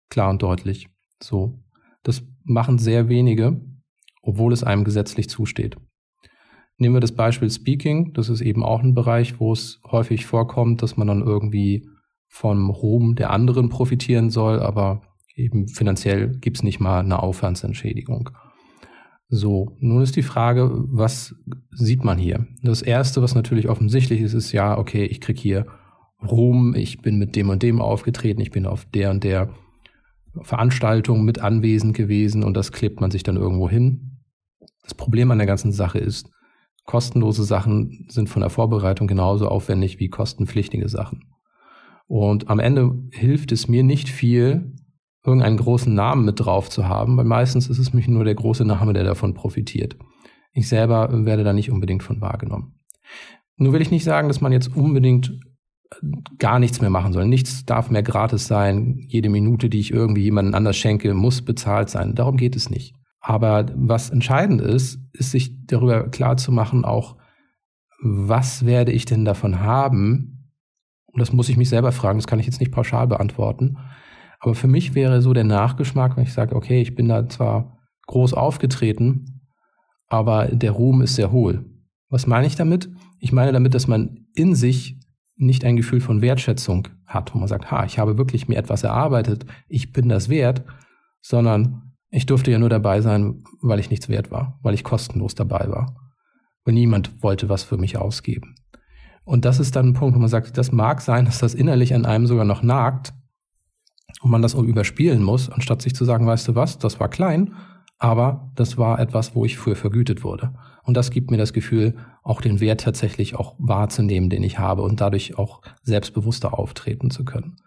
[0.10, 0.90] Klar und deutlich.
[1.22, 1.64] So.
[2.04, 3.62] Das machen sehr wenige,
[4.22, 5.78] obwohl es einem gesetzlich zusteht.
[6.80, 8.14] Nehmen wir das Beispiel Speaking.
[8.14, 11.88] Das ist eben auch ein Bereich, wo es häufig vorkommt, dass man dann irgendwie
[12.28, 15.02] vom Ruhm der anderen profitieren soll, aber
[15.36, 18.30] eben finanziell gibt's nicht mal eine Aufwandsentschädigung.
[19.28, 21.36] So, nun ist die Frage, was
[21.72, 22.48] sieht man hier?
[22.64, 25.68] Das Erste, was natürlich offensichtlich ist, ist ja, okay, ich krieg hier
[26.24, 29.50] Ruhm, ich bin mit dem und dem aufgetreten, ich bin auf der und der
[30.42, 34.20] Veranstaltung mit anwesend gewesen und das klebt man sich dann irgendwo hin.
[34.84, 36.30] Das Problem an der ganzen Sache ist,
[36.90, 41.26] kostenlose Sachen sind von der Vorbereitung genauso aufwendig wie kostenpflichtige Sachen.
[42.08, 44.74] Und am Ende hilft es mir nicht viel,
[45.24, 48.66] irgendeinen großen Namen mit drauf zu haben, weil meistens ist es mich nur der große
[48.66, 49.98] Name, der davon profitiert.
[50.52, 52.80] Ich selber werde da nicht unbedingt von wahrgenommen.
[53.56, 55.40] Nur will ich nicht sagen, dass man jetzt unbedingt
[56.40, 57.28] gar nichts mehr machen soll.
[57.28, 59.06] Nichts darf mehr gratis sein.
[59.08, 62.16] Jede Minute, die ich irgendwie jemanden anders schenke, muss bezahlt sein.
[62.16, 62.96] Darum geht es nicht.
[63.20, 67.18] Aber was entscheidend ist, ist sich darüber klar zu machen, auch
[68.02, 70.36] was werde ich denn davon haben,
[71.12, 73.78] Und das muss ich mich selber fragen, das kann ich jetzt nicht pauschal beantworten.
[74.40, 77.78] Aber für mich wäre so der Nachgeschmack, wenn ich sage, okay, ich bin da zwar
[78.08, 79.42] groß aufgetreten,
[80.08, 81.66] aber der Ruhm ist sehr hohl.
[82.10, 82.90] Was meine ich damit?
[83.20, 85.00] Ich meine damit, dass man in sich
[85.36, 88.84] nicht ein Gefühl von Wertschätzung hat, wo man sagt, ha, ich habe wirklich mir etwas
[88.84, 90.64] erarbeitet, ich bin das wert,
[91.22, 95.36] sondern ich durfte ja nur dabei sein, weil ich nichts wert war, weil ich kostenlos
[95.36, 95.96] dabei war.
[96.66, 98.56] Weil niemand wollte was für mich ausgeben.
[99.24, 101.94] Und das ist dann ein Punkt, wo man sagt, das mag sein, dass das innerlich
[101.94, 103.14] an einem sogar noch nagt
[104.22, 107.54] und man das überspielen muss, anstatt sich zu sagen, weißt du was, das war klein,
[108.00, 110.54] aber das war etwas, wo ich für vergütet wurde.
[110.84, 114.82] Und das gibt mir das Gefühl, auch den Wert tatsächlich auch wahrzunehmen, den ich habe
[114.82, 117.58] und dadurch auch selbstbewusster auftreten zu können.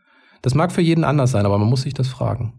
[0.41, 2.55] Das mag für jeden anders sein, aber man muss sich das fragen.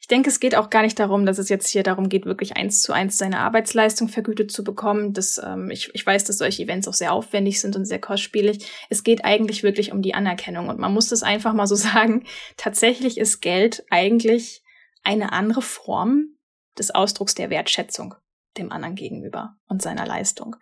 [0.00, 2.56] Ich denke, es geht auch gar nicht darum, dass es jetzt hier darum geht, wirklich
[2.56, 5.12] eins zu eins seine Arbeitsleistung vergütet zu bekommen.
[5.12, 8.66] Das, ähm, ich, ich weiß, dass solche Events auch sehr aufwendig sind und sehr kostspielig.
[8.90, 10.68] Es geht eigentlich wirklich um die Anerkennung.
[10.68, 12.24] Und man muss das einfach mal so sagen.
[12.56, 14.62] Tatsächlich ist Geld eigentlich
[15.02, 16.36] eine andere Form
[16.78, 18.14] des Ausdrucks der Wertschätzung
[18.56, 20.56] dem anderen gegenüber und seiner Leistung.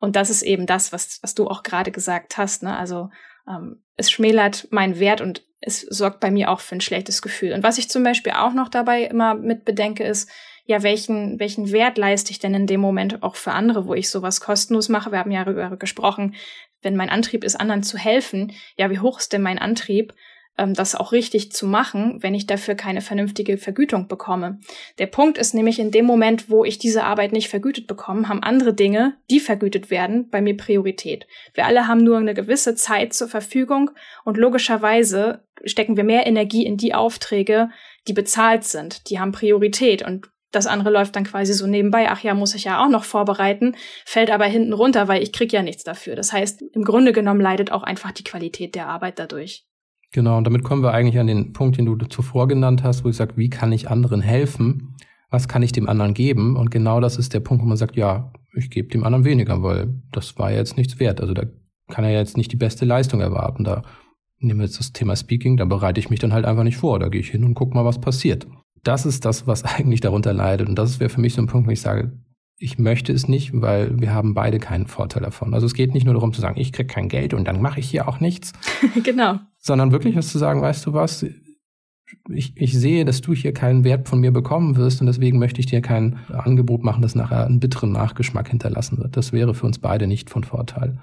[0.00, 2.62] Und das ist eben das, was, was du auch gerade gesagt hast.
[2.62, 2.76] Ne?
[2.76, 3.10] Also
[3.48, 7.52] ähm, es schmälert meinen Wert und es sorgt bei mir auch für ein schlechtes Gefühl.
[7.52, 10.30] Und was ich zum Beispiel auch noch dabei immer mit bedenke, ist,
[10.66, 14.10] ja, welchen, welchen Wert leiste ich denn in dem Moment auch für andere, wo ich
[14.10, 15.12] sowas kostenlos mache?
[15.12, 16.34] Wir haben ja darüber gesprochen,
[16.82, 20.12] wenn mein Antrieb ist, anderen zu helfen, ja, wie hoch ist denn mein Antrieb?
[20.58, 24.58] Ähm, das auch richtig zu machen, wenn ich dafür keine vernünftige Vergütung bekomme.
[24.98, 28.42] Der Punkt ist nämlich in dem Moment, wo ich diese Arbeit nicht vergütet bekomme, haben
[28.42, 31.26] andere Dinge, die vergütet werden, bei mir Priorität.
[31.54, 33.90] Wir alle haben nur eine gewisse Zeit zur Verfügung
[34.24, 37.70] und logischerweise stecken wir mehr Energie in die Aufträge,
[38.08, 39.10] die bezahlt sind.
[39.10, 42.08] Die haben Priorität und das andere läuft dann quasi so nebenbei.
[42.08, 45.52] Ach ja, muss ich ja auch noch vorbereiten, fällt aber hinten runter, weil ich krieg
[45.52, 46.16] ja nichts dafür.
[46.16, 49.66] Das heißt, im Grunde genommen leidet auch einfach die Qualität der Arbeit dadurch.
[50.16, 53.10] Genau, und damit kommen wir eigentlich an den Punkt, den du zuvor genannt hast, wo
[53.10, 54.96] ich sage, wie kann ich anderen helfen?
[55.28, 56.56] Was kann ich dem anderen geben?
[56.56, 59.62] Und genau das ist der Punkt, wo man sagt, ja, ich gebe dem anderen weniger,
[59.62, 61.20] weil das war ja jetzt nichts wert.
[61.20, 61.42] Also da
[61.88, 63.62] kann er jetzt nicht die beste Leistung erwarten.
[63.62, 63.82] Da
[64.38, 66.98] nehmen wir jetzt das Thema Speaking, da bereite ich mich dann halt einfach nicht vor.
[66.98, 68.46] Da gehe ich hin und gucke mal, was passiert.
[68.84, 70.66] Das ist das, was eigentlich darunter leidet.
[70.66, 72.18] Und das wäre für mich so ein Punkt, wo ich sage,
[72.58, 75.52] ich möchte es nicht, weil wir haben beide keinen Vorteil davon.
[75.52, 77.80] Also es geht nicht nur darum zu sagen, ich kriege kein Geld und dann mache
[77.80, 78.52] ich hier auch nichts.
[79.04, 79.38] genau.
[79.58, 81.26] Sondern wirklich was zu sagen, weißt du was,
[82.30, 85.60] ich, ich sehe, dass du hier keinen Wert von mir bekommen wirst und deswegen möchte
[85.60, 89.16] ich dir kein Angebot machen, das nachher einen bitteren Nachgeschmack hinterlassen wird.
[89.16, 90.98] Das wäre für uns beide nicht von Vorteil.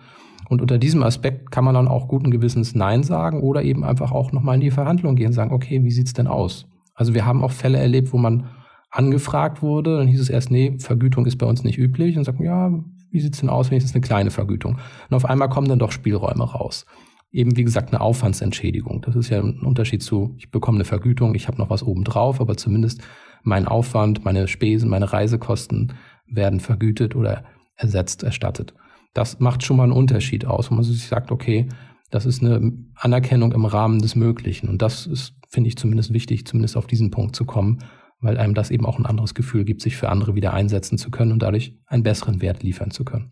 [0.50, 4.12] Und unter diesem Aspekt kann man dann auch guten Gewissens Nein sagen oder eben einfach
[4.12, 6.66] auch nochmal in die Verhandlung gehen und sagen, okay, wie sieht's denn aus?
[6.96, 8.48] Also wir haben auch Fälle erlebt, wo man
[8.94, 12.16] angefragt wurde, dann hieß es erst, nee, Vergütung ist bei uns nicht üblich.
[12.16, 12.72] Und sagt man, ja,
[13.10, 14.78] wie sieht's denn aus, wenn es eine kleine Vergütung?
[15.10, 16.86] Und auf einmal kommen dann doch Spielräume raus.
[17.32, 19.02] Eben, wie gesagt, eine Aufwandsentschädigung.
[19.02, 22.40] Das ist ja ein Unterschied zu, ich bekomme eine Vergütung, ich habe noch was obendrauf,
[22.40, 23.02] aber zumindest
[23.42, 25.94] mein Aufwand, meine Spesen, meine Reisekosten
[26.28, 27.44] werden vergütet oder
[27.76, 28.76] ersetzt, erstattet.
[29.16, 31.68] Das macht schon mal einen Unterschied aus, wo man sich sagt, okay,
[32.12, 34.70] das ist eine Anerkennung im Rahmen des Möglichen.
[34.70, 37.80] Und das ist, finde ich, zumindest wichtig, zumindest auf diesen Punkt zu kommen,
[38.24, 41.12] weil einem das eben auch ein anderes Gefühl gibt, sich für andere wieder einsetzen zu
[41.12, 43.32] können und dadurch einen besseren Wert liefern zu können.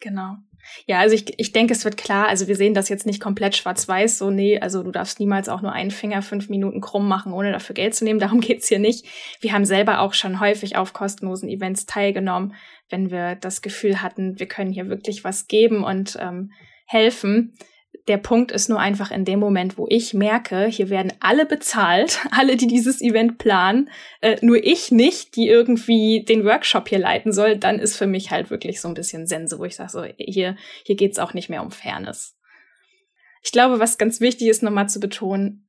[0.00, 0.36] Genau.
[0.86, 3.56] Ja, also ich, ich denke, es wird klar, also wir sehen das jetzt nicht komplett
[3.56, 7.32] schwarz-weiß, so nee, also du darfst niemals auch nur einen Finger fünf Minuten krumm machen,
[7.32, 9.06] ohne dafür Geld zu nehmen, darum geht's hier nicht.
[9.40, 12.54] Wir haben selber auch schon häufig auf kostenlosen Events teilgenommen,
[12.88, 16.50] wenn wir das Gefühl hatten, wir können hier wirklich was geben und ähm,
[16.86, 17.54] helfen
[18.08, 22.20] der Punkt ist nur einfach in dem Moment, wo ich merke, hier werden alle bezahlt,
[22.30, 27.32] alle, die dieses Event planen, äh, nur ich nicht, die irgendwie den Workshop hier leiten
[27.32, 30.04] soll, dann ist für mich halt wirklich so ein bisschen Sense, wo ich sage, so,
[30.18, 32.36] hier, hier geht's auch nicht mehr um Fairness.
[33.42, 35.66] Ich glaube, was ganz wichtig ist, nochmal zu betonen,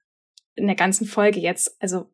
[0.55, 2.09] in der ganzen Folge jetzt, also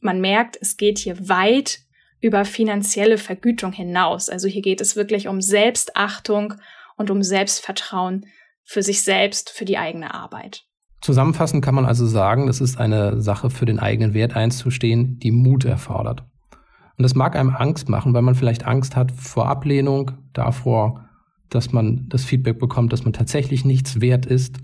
[0.00, 1.80] man merkt, es geht hier weit
[2.20, 4.28] über finanzielle Vergütung hinaus.
[4.28, 6.54] Also hier geht es wirklich um Selbstachtung
[6.96, 8.26] und um Selbstvertrauen
[8.70, 10.62] für sich selbst, für die eigene Arbeit.
[11.00, 15.32] Zusammenfassend kann man also sagen, das ist eine Sache für den eigenen Wert einzustehen, die
[15.32, 16.22] Mut erfordert.
[16.96, 21.08] Und das mag einem Angst machen, weil man vielleicht Angst hat vor Ablehnung, davor,
[21.48, 24.58] dass man das Feedback bekommt, dass man tatsächlich nichts wert ist.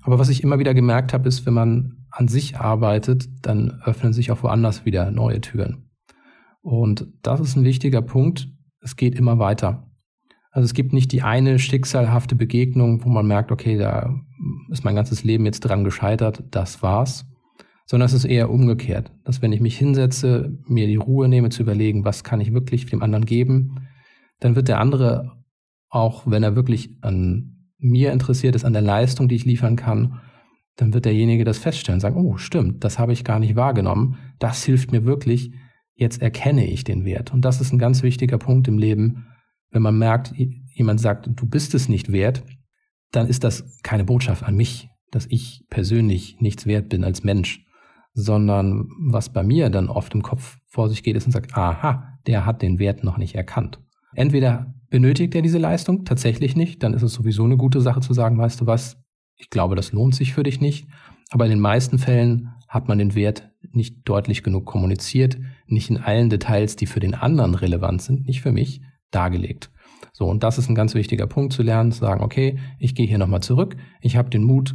[0.00, 4.14] Aber was ich immer wieder gemerkt habe, ist, wenn man an sich arbeitet, dann öffnen
[4.14, 5.90] sich auch woanders wieder neue Türen.
[6.62, 8.48] Und das ist ein wichtiger Punkt.
[8.80, 9.87] Es geht immer weiter.
[10.58, 14.18] Also es gibt nicht die eine schicksalhafte Begegnung, wo man merkt, okay, da
[14.70, 17.26] ist mein ganzes Leben jetzt dran gescheitert, das war's.
[17.86, 21.62] Sondern es ist eher umgekehrt, dass wenn ich mich hinsetze, mir die Ruhe nehme zu
[21.62, 23.86] überlegen, was kann ich wirklich dem anderen geben,
[24.40, 25.44] dann wird der andere,
[25.90, 30.18] auch wenn er wirklich an mir interessiert ist, an der Leistung, die ich liefern kann,
[30.74, 34.16] dann wird derjenige das feststellen sagen, oh, stimmt, das habe ich gar nicht wahrgenommen.
[34.40, 35.52] Das hilft mir wirklich.
[35.94, 37.32] Jetzt erkenne ich den Wert.
[37.32, 39.28] Und das ist ein ganz wichtiger Punkt im Leben.
[39.70, 40.32] Wenn man merkt,
[40.74, 42.42] jemand sagt, du bist es nicht wert,
[43.12, 47.64] dann ist das keine Botschaft an mich, dass ich persönlich nichts wert bin als Mensch,
[48.12, 52.18] sondern was bei mir dann oft im Kopf vor sich geht, ist und sagt, aha,
[52.26, 53.80] der hat den Wert noch nicht erkannt.
[54.14, 58.12] Entweder benötigt er diese Leistung tatsächlich nicht, dann ist es sowieso eine gute Sache zu
[58.12, 58.98] sagen, weißt du was,
[59.36, 60.88] ich glaube, das lohnt sich für dich nicht.
[61.30, 65.98] Aber in den meisten Fällen hat man den Wert nicht deutlich genug kommuniziert, nicht in
[65.98, 69.70] allen Details, die für den anderen relevant sind, nicht für mich, dargelegt.
[70.12, 73.06] So, und das ist ein ganz wichtiger Punkt zu lernen, zu sagen, okay, ich gehe
[73.06, 74.74] hier nochmal zurück, ich habe den Mut,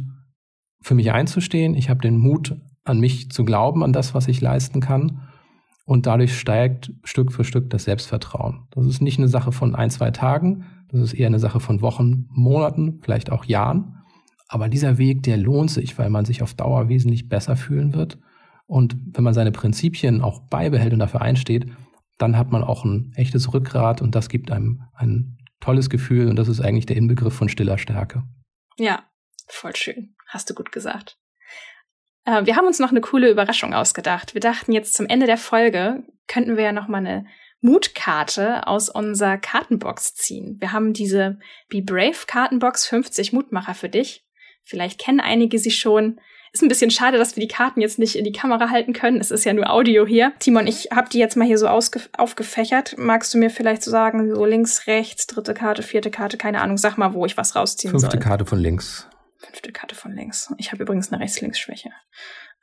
[0.80, 4.40] für mich einzustehen, ich habe den Mut, an mich zu glauben, an das, was ich
[4.40, 5.22] leisten kann.
[5.86, 8.68] Und dadurch steigt Stück für Stück das Selbstvertrauen.
[8.70, 11.80] Das ist nicht eine Sache von ein, zwei Tagen, das ist eher eine Sache von
[11.82, 14.02] Wochen, Monaten, vielleicht auch Jahren.
[14.48, 18.18] Aber dieser Weg, der lohnt sich, weil man sich auf Dauer wesentlich besser fühlen wird.
[18.66, 21.66] Und wenn man seine Prinzipien auch beibehält und dafür einsteht,
[22.18, 26.36] dann hat man auch ein echtes Rückgrat und das gibt einem ein tolles Gefühl und
[26.36, 28.22] das ist eigentlich der Inbegriff von stiller Stärke.
[28.76, 29.04] Ja,
[29.48, 30.14] voll schön.
[30.28, 31.18] Hast du gut gesagt.
[32.24, 34.34] Äh, wir haben uns noch eine coole Überraschung ausgedacht.
[34.34, 37.26] Wir dachten jetzt zum Ende der Folge könnten wir ja noch mal eine
[37.60, 40.56] Mutkarte aus unserer Kartenbox ziehen.
[40.60, 44.26] Wir haben diese Be Brave Kartenbox 50 Mutmacher für dich.
[44.62, 46.20] Vielleicht kennen einige sie schon.
[46.54, 49.20] Ist ein bisschen schade, dass wir die Karten jetzt nicht in die Kamera halten können.
[49.20, 50.32] Es ist ja nur Audio hier.
[50.38, 52.94] Timon, ich habe die jetzt mal hier so aufgefächert.
[52.96, 56.76] Magst du mir vielleicht so sagen, so links, rechts, dritte Karte, vierte Karte, keine Ahnung.
[56.76, 58.10] Sag mal, wo ich was rausziehen Fünfte soll.
[58.12, 59.08] Fünfte Karte von links.
[59.38, 60.54] Fünfte Karte von links.
[60.58, 61.90] Ich habe übrigens eine Rechts-Links-Schwäche.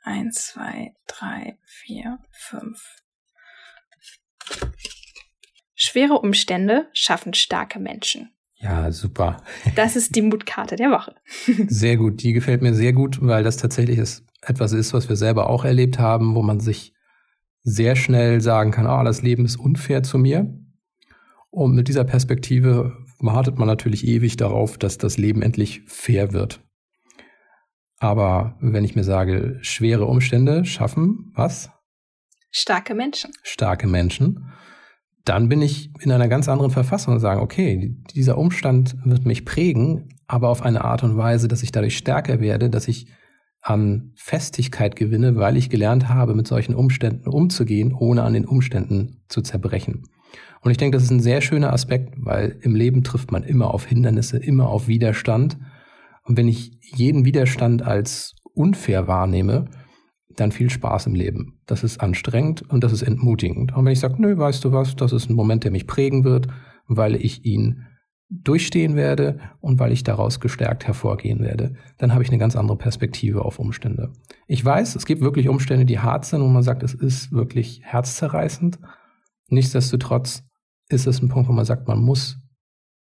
[0.02, 2.96] Eins, zwei, drei, vier, fünf.
[5.74, 8.32] Schwere Umstände schaffen starke Menschen.
[8.62, 9.42] Ja, super.
[9.74, 11.16] Das ist die Mutkarte der Woche.
[11.66, 12.22] Sehr gut.
[12.22, 15.64] Die gefällt mir sehr gut, weil das tatsächlich ist, etwas ist, was wir selber auch
[15.64, 16.94] erlebt haben, wo man sich
[17.64, 20.52] sehr schnell sagen kann, ah, das Leben ist unfair zu mir.
[21.50, 26.60] Und mit dieser Perspektive wartet man natürlich ewig darauf, dass das Leben endlich fair wird.
[27.98, 31.70] Aber wenn ich mir sage, schwere Umstände schaffen was?
[32.50, 33.32] Starke Menschen.
[33.42, 34.52] Starke Menschen
[35.24, 39.44] dann bin ich in einer ganz anderen Verfassung und sage, okay, dieser Umstand wird mich
[39.44, 43.06] prägen, aber auf eine Art und Weise, dass ich dadurch stärker werde, dass ich
[43.60, 49.22] an Festigkeit gewinne, weil ich gelernt habe, mit solchen Umständen umzugehen, ohne an den Umständen
[49.28, 50.02] zu zerbrechen.
[50.62, 53.72] Und ich denke, das ist ein sehr schöner Aspekt, weil im Leben trifft man immer
[53.72, 55.58] auf Hindernisse, immer auf Widerstand.
[56.24, 59.66] Und wenn ich jeden Widerstand als unfair wahrnehme,
[60.36, 61.60] dann viel Spaß im Leben.
[61.66, 63.74] Das ist anstrengend und das ist entmutigend.
[63.74, 66.24] Und wenn ich sage, nö, weißt du was, das ist ein Moment, der mich prägen
[66.24, 66.48] wird,
[66.86, 67.86] weil ich ihn
[68.30, 72.78] durchstehen werde und weil ich daraus gestärkt hervorgehen werde, dann habe ich eine ganz andere
[72.78, 74.12] Perspektive auf Umstände.
[74.46, 77.82] Ich weiß, es gibt wirklich Umstände, die hart sind und man sagt, es ist wirklich
[77.84, 78.78] herzzerreißend.
[79.48, 80.44] Nichtsdestotrotz
[80.88, 82.38] ist es ein Punkt, wo man sagt, man muss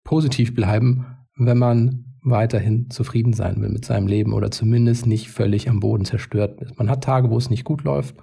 [0.03, 1.05] positiv bleiben,
[1.37, 6.05] wenn man weiterhin zufrieden sein will mit seinem Leben oder zumindest nicht völlig am Boden
[6.05, 6.77] zerstört ist.
[6.77, 8.15] Man hat Tage, wo es nicht gut läuft.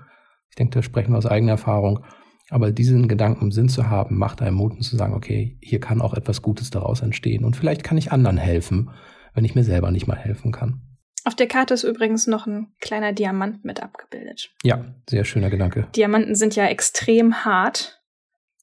[0.48, 2.04] Ich denke, da sprechen wir aus eigener Erfahrung.
[2.50, 5.78] Aber diesen Gedanken im Sinn zu haben, macht einem Mut und zu sagen, okay, hier
[5.78, 7.44] kann auch etwas Gutes daraus entstehen.
[7.44, 8.90] Und vielleicht kann ich anderen helfen,
[9.34, 10.82] wenn ich mir selber nicht mal helfen kann.
[11.24, 14.50] Auf der Karte ist übrigens noch ein kleiner Diamant mit abgebildet.
[14.64, 15.86] Ja, sehr schöner Gedanke.
[15.94, 18.02] Diamanten sind ja extrem hart.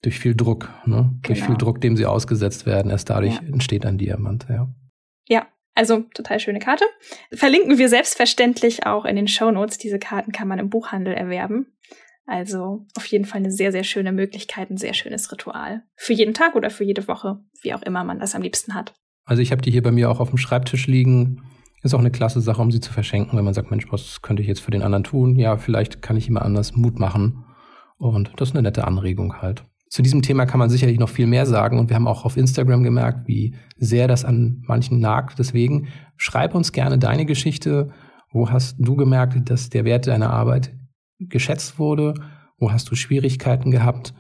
[0.02, 0.96] Durch viel Druck, ne?
[0.96, 1.20] Genau.
[1.22, 2.92] Durch viel Druck, dem sie ausgesetzt werden.
[2.92, 3.42] Erst dadurch ja.
[3.42, 4.68] entsteht ein Diamant, ja.
[5.28, 6.86] Ja, also total schöne Karte.
[7.32, 9.78] Verlinken wir selbstverständlich auch in den Show Notes.
[9.78, 11.68] Diese Karten kann man im Buchhandel erwerben.
[12.26, 15.84] Also auf jeden Fall eine sehr, sehr schöne Möglichkeit, ein sehr schönes Ritual.
[15.96, 18.94] Für jeden Tag oder für jede Woche, wie auch immer man das am liebsten hat.
[19.24, 21.44] Also ich habe die hier bei mir auch auf dem Schreibtisch liegen.
[21.84, 24.42] Ist auch eine klasse Sache, um sie zu verschenken, wenn man sagt, Mensch, was könnte
[24.42, 25.38] ich jetzt für den anderen tun?
[25.38, 27.46] Ja, vielleicht kann ich immer anders Mut machen.
[27.98, 29.64] Und das ist eine nette Anregung halt.
[29.90, 32.38] Zu diesem Thema kann man sicherlich noch viel mehr sagen und wir haben auch auf
[32.38, 35.40] Instagram gemerkt, wie sehr das an manchen nagt.
[35.40, 37.90] Deswegen schreib uns gerne deine Geschichte.
[38.32, 40.74] Wo hast du gemerkt, dass der Wert deiner Arbeit
[41.20, 42.16] geschätzt wurde?
[42.58, 44.14] Wo hast du Schwierigkeiten gehabt?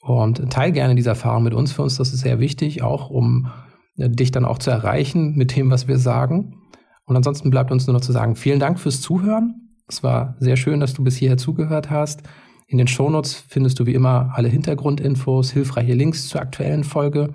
[0.00, 1.70] Und teil gerne diese Erfahrung mit uns.
[1.70, 3.48] Für uns das ist sehr wichtig, auch um
[3.96, 6.56] äh, dich dann auch zu erreichen mit dem, was wir sagen.
[7.04, 9.76] Und ansonsten bleibt uns nur noch zu sagen, vielen Dank fürs Zuhören.
[9.88, 12.22] Es war sehr schön, dass du bis hierher zugehört hast.
[12.72, 17.34] In den Shownotes findest du wie immer alle Hintergrundinfos, hilfreiche Links zur aktuellen Folge.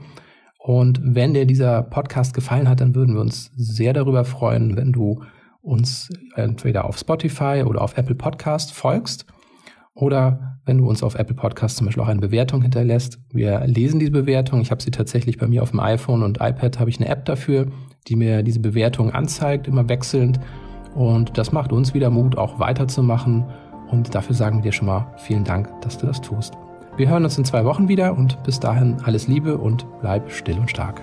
[0.58, 4.92] Und wenn dir dieser Podcast gefallen hat, dann würden wir uns sehr darüber freuen, wenn
[4.92, 5.22] du
[5.62, 9.28] uns entweder auf Spotify oder auf Apple Podcast folgst
[9.94, 13.20] oder wenn du uns auf Apple Podcast zum Beispiel auch eine Bewertung hinterlässt.
[13.32, 14.62] Wir lesen diese Bewertung.
[14.62, 17.26] Ich habe sie tatsächlich bei mir auf dem iPhone und iPad habe ich eine App
[17.26, 17.68] dafür,
[18.08, 20.40] die mir diese Bewertung anzeigt, immer wechselnd.
[20.96, 23.46] Und das macht uns wieder Mut, auch weiterzumachen.
[23.90, 26.54] Und dafür sagen wir dir schon mal vielen Dank, dass du das tust.
[26.98, 30.58] Wir hören uns in zwei Wochen wieder und bis dahin alles Liebe und bleib still
[30.58, 31.02] und stark.